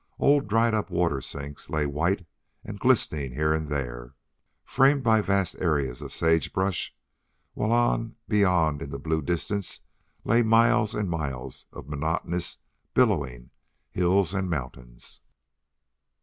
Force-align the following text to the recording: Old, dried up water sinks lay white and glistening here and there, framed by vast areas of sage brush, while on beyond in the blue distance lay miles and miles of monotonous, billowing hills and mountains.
Old, 0.17 0.47
dried 0.47 0.73
up 0.73 0.89
water 0.89 1.21
sinks 1.21 1.69
lay 1.69 1.85
white 1.85 2.25
and 2.63 2.79
glistening 2.79 3.33
here 3.33 3.53
and 3.53 3.69
there, 3.69 4.15
framed 4.65 5.03
by 5.03 5.21
vast 5.21 5.55
areas 5.59 6.01
of 6.01 6.11
sage 6.11 6.51
brush, 6.51 6.95
while 7.53 7.71
on 7.71 8.15
beyond 8.27 8.81
in 8.81 8.89
the 8.89 8.97
blue 8.97 9.21
distance 9.21 9.81
lay 10.25 10.41
miles 10.41 10.95
and 10.95 11.07
miles 11.07 11.67
of 11.71 11.87
monotonous, 11.87 12.57
billowing 12.95 13.51
hills 13.91 14.33
and 14.33 14.49
mountains. 14.49 15.21